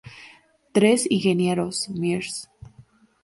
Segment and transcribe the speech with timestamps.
[0.73, 2.23] Tres ingenieros, Mr.